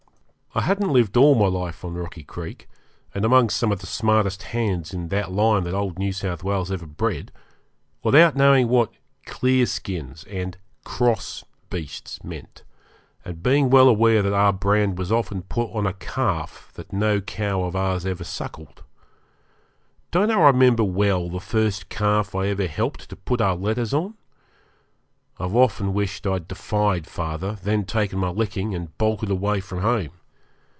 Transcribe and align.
I 0.53 0.63
hadn't 0.63 0.91
lived 0.91 1.15
all 1.15 1.33
my 1.33 1.47
life 1.47 1.85
on 1.85 1.93
Rocky 1.93 2.23
Creek, 2.25 2.67
and 3.15 3.23
among 3.23 3.49
some 3.49 3.71
of 3.71 3.79
the 3.79 3.87
smartest 3.87 4.43
hands 4.43 4.93
in 4.93 5.07
that 5.07 5.31
line 5.31 5.63
that 5.63 5.73
old 5.73 5.97
New 5.97 6.11
South 6.11 6.43
Wales 6.43 6.69
ever 6.73 6.85
bred, 6.85 7.31
without 8.03 8.35
knowing 8.35 8.67
what 8.67 8.91
'clearskins' 9.25 10.25
and 10.29 10.57
'cross' 10.83 11.45
beasts 11.69 12.21
meant, 12.21 12.65
and 13.23 13.41
being 13.41 13.69
well 13.69 13.87
aware 13.87 14.21
that 14.21 14.33
our 14.33 14.51
brand 14.51 14.97
was 14.97 15.09
often 15.09 15.41
put 15.43 15.73
on 15.73 15.87
a 15.87 15.93
calf 15.93 16.71
that 16.73 16.91
no 16.91 17.21
cow 17.21 17.63
of 17.63 17.73
ours 17.73 18.05
ever 18.05 18.25
suckled. 18.25 18.83
Don't 20.11 20.31
I 20.31 20.47
remember 20.47 20.83
well 20.83 21.29
the 21.29 21.39
first 21.39 21.87
calf 21.87 22.35
I 22.35 22.47
ever 22.47 22.67
helped 22.67 23.07
to 23.07 23.15
put 23.15 23.39
our 23.39 23.55
letters 23.55 23.93
on? 23.93 24.15
I've 25.39 25.55
often 25.55 25.93
wished 25.93 26.27
I'd 26.27 26.49
defied 26.49 27.07
father, 27.07 27.53
then 27.63 27.85
taken 27.85 28.19
my 28.19 28.31
licking, 28.31 28.75
and 28.75 28.95
bolted 28.97 29.31
away 29.31 29.61
from 29.61 29.79
home. 29.79 30.09